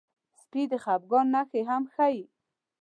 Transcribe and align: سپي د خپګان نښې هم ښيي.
سپي 0.39 0.61
د 0.71 0.73
خپګان 0.83 1.25
نښې 1.33 1.61
هم 1.69 1.83
ښيي. 1.93 2.21